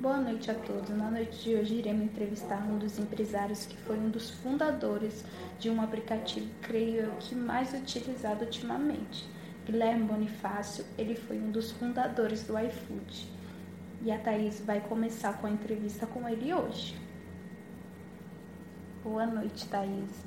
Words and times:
Boa 0.00 0.16
noite 0.16 0.50
a 0.50 0.54
todos. 0.54 0.88
Na 0.88 1.10
noite 1.10 1.42
de 1.42 1.54
hoje 1.54 1.74
iremos 1.74 2.04
entrevistar 2.04 2.66
um 2.66 2.78
dos 2.78 2.98
empresários 2.98 3.66
que 3.66 3.76
foi 3.76 3.98
um 3.98 4.08
dos 4.08 4.30
fundadores 4.30 5.22
de 5.58 5.68
um 5.68 5.82
aplicativo, 5.82 6.48
creio 6.62 7.02
eu, 7.02 7.12
que 7.18 7.34
mais 7.34 7.74
utilizado 7.74 8.46
ultimamente. 8.46 9.28
Guilherme 9.66 10.04
Bonifácio, 10.04 10.86
ele 10.96 11.14
foi 11.14 11.36
um 11.38 11.50
dos 11.50 11.72
fundadores 11.72 12.46
do 12.46 12.58
iFood. 12.58 13.30
E 14.00 14.10
a 14.10 14.18
Thaís 14.18 14.64
vai 14.64 14.80
começar 14.80 15.38
com 15.38 15.46
a 15.46 15.50
entrevista 15.50 16.06
com 16.06 16.26
ele 16.26 16.54
hoje. 16.54 16.98
Boa 19.04 19.26
noite, 19.26 19.68
Thaís. 19.68 20.24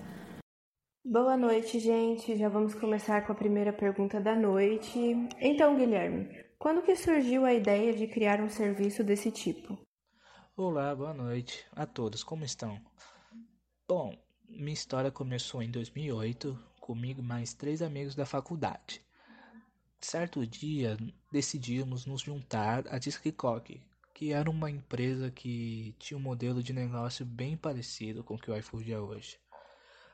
Boa 1.03 1.35
noite, 1.35 1.79
gente. 1.79 2.37
Já 2.37 2.47
vamos 2.47 2.75
começar 2.75 3.25
com 3.25 3.31
a 3.31 3.35
primeira 3.35 3.73
pergunta 3.73 4.21
da 4.21 4.35
noite. 4.35 4.99
Então, 5.41 5.75
Guilherme, 5.75 6.42
quando 6.63 6.81
que 6.81 6.95
surgiu 6.95 7.43
a 7.43 7.53
ideia 7.53 7.93
de 7.93 8.07
criar 8.07 8.39
um 8.39 8.49
serviço 8.49 9.03
desse 9.03 9.29
tipo? 9.29 9.77
Olá, 10.55 10.95
boa 10.95 11.13
noite 11.13 11.65
a 11.73 11.85
todos, 11.85 12.23
como 12.23 12.45
estão? 12.45 12.79
Bom, 13.85 14.17
minha 14.47 14.71
história 14.71 15.11
começou 15.11 15.61
em 15.61 15.69
2008, 15.69 16.57
comigo 16.79 17.19
e 17.19 17.21
mais 17.21 17.53
três 17.53 17.81
amigos 17.81 18.15
da 18.15 18.25
faculdade. 18.25 19.01
Certo 19.99 20.47
dia, 20.47 20.95
decidimos 21.29 22.05
nos 22.05 22.21
juntar 22.21 22.87
à 22.87 22.97
Disquicock, 22.97 23.85
que 24.13 24.31
era 24.31 24.49
uma 24.49 24.71
empresa 24.71 25.29
que 25.29 25.93
tinha 25.99 26.17
um 26.17 26.21
modelo 26.21 26.63
de 26.63 26.71
negócio 26.71 27.25
bem 27.25 27.57
parecido 27.57 28.23
com 28.23 28.35
o 28.35 28.39
que 28.39 28.49
o 28.49 28.55
iFood 28.55 28.93
é 28.93 28.99
hoje, 29.01 29.37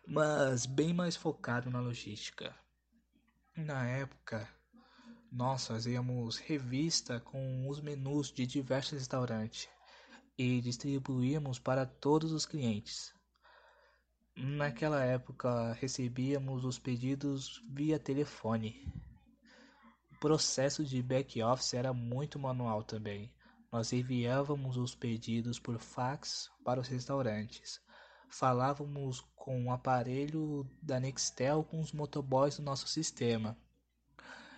mas 0.08 0.66
bem 0.66 0.96
mais 0.96 1.16
focado 1.16 1.70
na 1.70 1.80
logística. 1.80 2.56
Na 3.56 3.88
época, 3.88 4.50
nós 5.32 5.68
fazíamos 5.68 6.38
revista 6.38 7.20
com 7.20 7.68
os 7.70 7.80
menus 7.80 8.32
de 8.32 8.48
diversos 8.48 8.94
restaurantes 8.94 9.70
e 10.38 10.60
distribuíamos 10.60 11.60
para 11.60 11.86
todos 11.86 12.32
os 12.32 12.46
clientes. 12.46 13.14
Naquela 14.36 15.04
época 15.04 15.74
recebíamos 15.74 16.66
os 16.66 16.80
pedidos 16.80 17.62
via 17.70 18.00
telefone. 18.00 18.92
O 20.12 20.20
processo 20.20 20.84
de 20.84 21.02
back-office 21.04 21.76
era 21.76 21.94
muito 21.94 22.40
manual 22.40 22.84
também. 22.84 23.32
Nós 23.72 23.94
enviávamos 23.94 24.78
os 24.78 24.96
pedidos 24.96 25.60
por 25.60 25.78
fax 25.78 26.50
para 26.66 26.80
os 26.80 26.88
restaurantes. 26.88 27.80
Falávamos 28.30 29.22
com 29.36 29.66
o 29.66 29.72
aparelho 29.72 30.68
da 30.82 31.00
Nextel 31.00 31.64
com 31.64 31.80
os 31.80 31.92
motoboys 31.92 32.58
do 32.58 32.64
nosso 32.64 32.88
sistema 32.88 33.56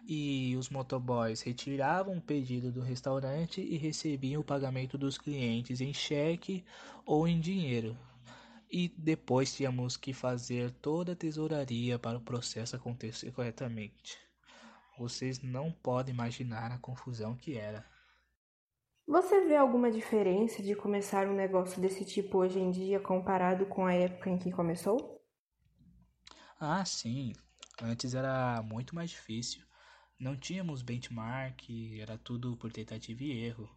e 0.07 0.55
os 0.57 0.69
motoboys 0.69 1.41
retiravam 1.41 2.17
o 2.17 2.21
pedido 2.21 2.71
do 2.71 2.81
restaurante 2.81 3.61
e 3.61 3.77
recebiam 3.77 4.41
o 4.41 4.45
pagamento 4.45 4.97
dos 4.97 5.17
clientes 5.17 5.81
em 5.81 5.94
cheque 5.94 6.63
ou 7.05 7.27
em 7.27 7.39
dinheiro. 7.39 7.97
E 8.69 8.88
depois 8.97 9.53
tínhamos 9.53 9.97
que 9.97 10.13
fazer 10.13 10.72
toda 10.72 11.11
a 11.11 11.16
tesouraria 11.16 11.99
para 11.99 12.17
o 12.17 12.22
processo 12.22 12.75
acontecer 12.75 13.31
corretamente. 13.31 14.17
Vocês 14.97 15.41
não 15.41 15.72
podem 15.72 16.13
imaginar 16.13 16.72
a 16.72 16.77
confusão 16.77 17.35
que 17.35 17.57
era. 17.57 17.85
Você 19.07 19.45
vê 19.45 19.57
alguma 19.57 19.91
diferença 19.91 20.63
de 20.63 20.75
começar 20.75 21.27
um 21.27 21.35
negócio 21.35 21.81
desse 21.81 22.05
tipo 22.05 22.38
hoje 22.38 22.59
em 22.59 22.72
dia 22.72 22.99
comparado 22.99 23.66
com 23.66 23.85
a 23.85 23.94
época 23.94 24.29
em 24.29 24.38
que 24.38 24.52
começou? 24.52 25.22
Ah, 26.59 26.85
sim. 26.85 27.33
Antes 27.81 28.13
era 28.13 28.61
muito 28.61 28.95
mais 28.95 29.09
difícil. 29.09 29.63
Não 30.22 30.38
tínhamos 30.38 30.83
benchmark, 30.83 31.67
era 32.00 32.16
tudo 32.16 32.55
por 32.55 32.72
tentativa 32.72 33.23
e 33.23 33.44
erro. 33.44 33.67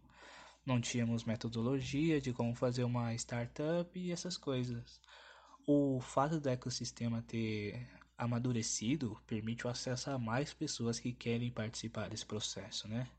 Não 0.63 0.79
tínhamos 0.79 1.23
metodologia 1.23 2.21
de 2.21 2.31
como 2.33 2.53
fazer 2.53 2.83
uma 2.83 3.15
startup 3.15 3.99
e 3.99 4.11
essas 4.11 4.37
coisas. 4.37 5.01
O 5.65 5.99
fato 5.99 6.39
do 6.39 6.47
ecossistema 6.47 7.23
ter 7.23 7.89
amadurecido 8.15 9.19
permite 9.25 9.65
o 9.65 9.71
acesso 9.71 10.11
a 10.11 10.19
mais 10.19 10.53
pessoas 10.53 10.99
que 10.99 11.11
querem 11.11 11.49
participar 11.49 12.09
desse 12.09 12.27
processo, 12.27 12.87
né? 12.87 13.09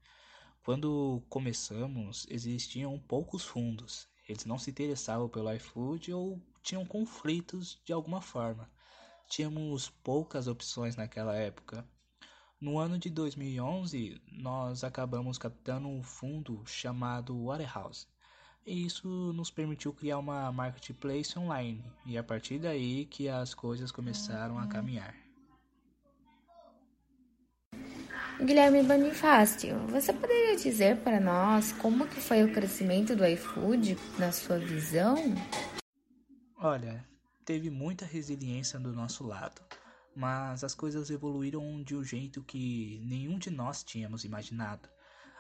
Quando 0.63 1.21
começamos, 1.29 2.29
existiam 2.31 2.97
poucos 2.97 3.45
fundos. 3.45 4.07
Eles 4.29 4.45
não 4.45 4.57
se 4.57 4.71
interessavam 4.71 5.29
pelo 5.29 5.53
iFood 5.53 6.13
ou 6.13 6.41
tinham 6.63 6.87
conflitos 6.87 7.77
de 7.85 7.93
alguma 7.93 8.23
forma. 8.23 8.71
Tínhamos 9.29 9.89
poucas 10.05 10.47
opções 10.47 10.95
naquela 10.95 11.35
época 11.35 11.85
no 12.61 12.79
ano 12.79 12.99
de 12.99 13.11
2011, 13.11 14.21
nós 14.33 14.83
acabamos 14.83 15.37
captando 15.37 15.89
um 15.89 16.03
fundo 16.03 16.63
chamado 16.67 17.45
Warehouse. 17.45 18.07
E 18.65 18.87
isso 18.87 19.09
nos 19.35 19.51
permitiu 19.51 19.93
criar 19.93 20.19
uma 20.19 20.51
marketplace 20.51 21.39
online, 21.39 21.85
e 22.05 22.19
a 22.19 22.25
partir 22.25 22.59
daí 22.59 23.05
que 23.05 23.29
as 23.29 23.55
coisas 23.55 23.93
começaram 23.93 24.59
a 24.59 24.67
caminhar. 24.67 25.15
Guilherme 28.41 28.83
Bonifácio, 28.83 29.79
você 29.87 30.13
poderia 30.13 30.57
dizer 30.57 30.99
para 30.99 31.21
nós 31.21 31.73
como 31.73 32.07
que 32.07 32.21
foi 32.21 32.43
o 32.45 32.53
crescimento 32.53 33.15
do 33.15 33.25
iFood 33.25 33.97
na 34.19 34.33
sua 34.33 34.59
visão? 34.59 35.17
Olha, 36.59 37.07
teve 37.45 37.71
muita 37.71 38.05
resiliência 38.05 38.79
do 38.79 38.93
nosso 38.93 39.25
lado 39.25 39.63
mas 40.17 40.65
as 40.65 40.75
coisas 40.75 41.11
evoluíram 41.11 41.83
de 41.83 41.95
um 41.95 42.03
jeito 42.03 42.43
que 42.43 43.01
nenhum 43.05 43.39
de 43.39 43.51
nós 43.51 43.85
tínhamos 43.85 44.25
imaginado. 44.25 44.89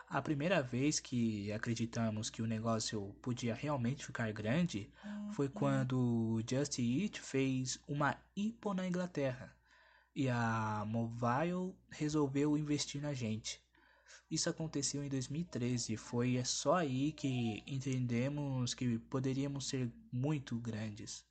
A 0.08 0.22
primeira 0.22 0.62
vez 0.62 1.00
que 1.00 1.50
acreditamos 1.50 2.30
que 2.30 2.42
o 2.42 2.46
negócio 2.46 3.12
podia 3.22 3.54
realmente 3.54 4.06
ficar 4.06 4.30
grande 4.32 4.92
foi 5.32 5.48
quando 5.48 5.98
o 5.98 6.40
Just 6.48 6.78
Eat 6.78 7.20
fez 7.20 7.80
uma 7.88 8.16
IPO 8.36 8.74
na 8.74 8.86
Inglaterra 8.86 9.56
e 10.14 10.28
a 10.28 10.84
Mobile 10.86 11.74
resolveu 11.90 12.56
investir 12.56 13.00
na 13.00 13.12
gente. 13.12 13.60
Isso 14.30 14.50
aconteceu 14.50 15.02
em 15.02 15.08
2013 15.08 15.94
e 15.94 15.96
foi 15.96 16.42
só 16.44 16.74
aí 16.74 17.12
que 17.12 17.62
entendemos 17.66 18.74
que 18.74 18.98
poderíamos 18.98 19.68
ser 19.68 19.90
muito 20.12 20.56
grandes. 20.58 21.24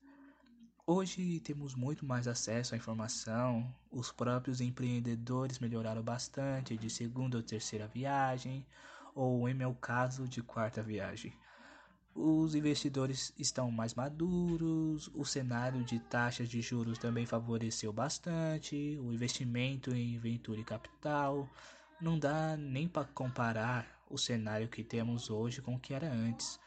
Hoje 0.88 1.40
temos 1.40 1.74
muito 1.74 2.06
mais 2.06 2.28
acesso 2.28 2.76
à 2.76 2.78
informação, 2.78 3.74
os 3.92 4.12
próprios 4.12 4.62
empreendedores 4.62 5.58
melhoraram 5.58 6.04
bastante 6.04 6.78
de 6.78 6.92
segunda 6.92 7.38
ou 7.38 7.42
terceira 7.42 7.88
viagem, 7.88 8.64
ou 9.16 9.50
em 9.50 9.54
meu 9.56 9.74
caso, 9.74 10.28
de 10.28 10.44
quarta 10.44 10.84
viagem. 10.84 11.34
Os 12.14 12.54
investidores 12.54 13.34
estão 13.36 13.72
mais 13.72 13.96
maduros, 13.96 15.10
o 15.16 15.26
cenário 15.26 15.84
de 15.84 15.98
taxas 16.02 16.48
de 16.48 16.62
juros 16.62 17.00
também 17.00 17.26
favoreceu 17.26 17.92
bastante, 17.92 18.96
o 19.02 19.12
investimento 19.12 19.92
em 19.92 20.20
venture 20.20 20.64
capital. 20.64 21.50
Não 22.00 22.20
dá 22.20 22.56
nem 22.56 22.88
para 22.88 23.08
comparar 23.08 23.88
o 24.08 24.20
cenário 24.20 24.68
que 24.68 24.84
temos 24.84 25.32
hoje 25.32 25.64
com 25.64 25.74
o 25.74 25.80
que 25.80 25.96
era 25.96 26.14
antes. 26.14 26.60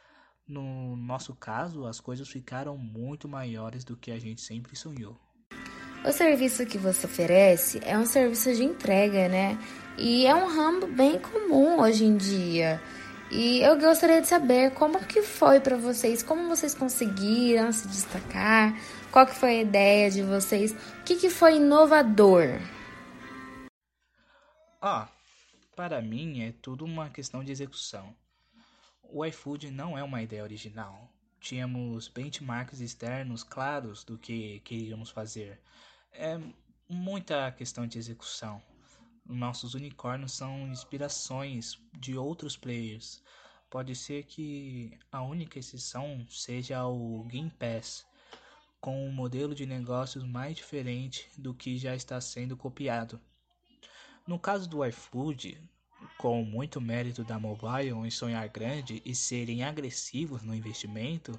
No 0.49 0.97
nosso 0.97 1.35
caso, 1.35 1.87
as 1.87 2.01
coisas 2.01 2.27
ficaram 2.27 2.79
muito 2.79 3.29
maiores 3.29 3.85
do 3.85 3.95
que 3.95 4.11
a 4.11 4.19
gente 4.19 4.41
sempre 4.41 4.75
sonhou. 4.75 5.15
O 6.03 6.11
serviço 6.11 6.65
que 6.65 6.79
você 6.79 7.07
oferece 7.07 7.81
é 7.85 7.99
um 7.99 8.07
serviço 8.07 8.55
de 8.55 8.65
entrega, 8.65 9.29
né? 9.29 9.59
E 9.99 10.27
é 10.27 10.35
um 10.35 10.47
ramo 10.47 10.87
bem 10.87 11.19
comum 11.19 11.81
hoje 11.81 12.05
em 12.05 12.17
dia. 12.17 12.81
E 13.31 13.61
eu 13.61 13.79
gostaria 13.79 14.23
de 14.23 14.27
saber 14.27 14.73
como 14.73 15.05
que 15.05 15.21
foi 15.21 15.61
para 15.61 15.77
vocês, 15.77 16.23
como 16.23 16.49
vocês 16.49 16.75
conseguiram 16.75 17.71
se 17.71 17.87
destacar, 17.87 18.75
qual 19.13 19.27
que 19.27 19.35
foi 19.35 19.51
a 19.51 19.63
ideia 19.63 20.11
de 20.11 20.23
vocês, 20.23 20.73
o 20.73 21.03
que, 21.05 21.17
que 21.17 21.29
foi 21.29 21.57
inovador? 21.57 22.59
Ah, 24.81 25.09
para 25.77 26.01
mim 26.01 26.43
é 26.43 26.55
tudo 26.63 26.87
uma 26.87 27.11
questão 27.11 27.45
de 27.45 27.53
execução. 27.53 28.15
O 29.11 29.25
iFood 29.25 29.71
não 29.71 29.97
é 29.97 30.03
uma 30.03 30.23
ideia 30.23 30.43
original. 30.43 31.11
Tínhamos 31.41 32.09
benchmarks 32.09 32.81
externos 32.81 33.43
claros 33.43 34.05
do 34.05 34.19
que 34.19 34.61
queríamos 34.61 35.09
fazer. 35.09 35.59
É 36.13 36.39
muita 36.87 37.51
questão 37.53 37.87
de 37.87 37.99
execução. 37.99 38.63
Nossos 39.25 39.73
unicórnios 39.73 40.33
são 40.33 40.69
inspirações 40.69 41.81
de 41.99 42.19
outros 42.19 42.55
players. 42.55 43.23
Pode 43.71 43.95
ser 43.95 44.25
que 44.25 44.99
a 45.11 45.23
única 45.23 45.59
exceção 45.59 46.27
seja 46.29 46.87
o 46.87 47.25
Game 47.25 47.51
Pass, 47.51 48.07
com 48.79 49.09
um 49.09 49.13
modelo 49.13 49.55
de 49.55 49.65
negócios 49.65 50.23
mais 50.23 50.55
diferente 50.55 51.31
do 51.39 51.55
que 51.55 51.79
já 51.79 51.95
está 51.95 52.21
sendo 52.21 52.59
copiado. 52.59 53.19
No 54.27 54.39
caso 54.39 54.69
do 54.69 54.85
iFood, 54.85 55.59
com 56.19 56.45
muito 56.45 56.81
mérito 56.81 57.23
da 57.23 57.39
Mobile 57.39 57.93
em 58.05 58.11
sonhar 58.11 58.49
grande 58.49 59.01
e 59.05 59.15
serem 59.15 59.63
agressivos 59.63 60.43
no 60.43 60.53
investimento, 60.53 61.39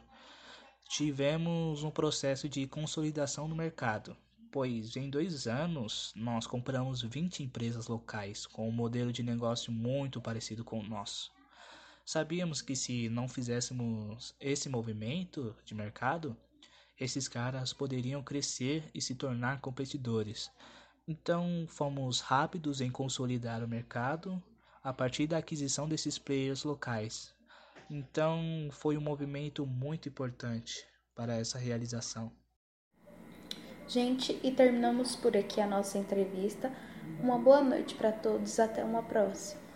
tivemos 0.88 1.84
um 1.84 1.92
processo 1.92 2.48
de 2.48 2.66
consolidação 2.66 3.46
no 3.46 3.56
mercado, 3.56 4.16
pois 4.50 4.96
em 4.96 5.10
dois 5.10 5.48
anos 5.48 6.14
nós 6.16 6.48
compramos 6.48 7.02
20 7.02 7.44
empresas 7.44 7.88
locais 7.88 8.48
com 8.48 8.70
um 8.70 8.72
modelo 8.72 9.12
de 9.12 9.22
negócio 9.22 9.70
muito 9.70 10.22
parecido 10.22 10.64
com 10.64 10.80
o 10.80 10.88
nosso. 10.88 11.30
Sabíamos 12.06 12.62
que 12.62 12.74
se 12.74 13.10
não 13.10 13.28
fizéssemos 13.28 14.34
esse 14.40 14.70
movimento 14.70 15.54
de 15.66 15.76
mercado, 15.76 16.38
esses 16.98 17.28
caras 17.28 17.74
poderiam 17.74 18.24
crescer 18.24 18.90
e 18.94 19.02
se 19.02 19.14
tornar 19.14 19.60
competidores. 19.60 20.50
Então 21.06 21.66
fomos 21.68 22.22
rápidos 22.22 22.80
em 22.80 22.90
consolidar 22.90 23.62
o 23.62 23.68
mercado 23.68 24.42
a 24.84 24.94
partir 24.94 25.28
da 25.28 25.38
aquisição 25.38 25.88
desses 25.88 26.18
players 26.18 26.64
locais. 26.64 27.34
Então 27.90 28.70
foi 28.72 28.98
um 28.98 29.02
movimento 29.02 29.66
muito 29.66 30.08
importante 30.08 30.86
para 31.16 31.36
essa 31.36 31.58
realização. 31.58 32.32
Gente, 33.88 34.40
e 34.44 34.52
terminamos 34.52 35.16
por 35.16 35.36
aqui 35.36 35.60
a 35.60 35.68
nossa 35.68 35.98
entrevista. 35.98 36.72
Uma 37.20 37.40
boa 37.40 37.62
noite 37.62 37.96
para 37.96 38.12
todos, 38.12 38.60
até 38.60 38.84
uma 38.84 39.02
próxima. 39.02 39.69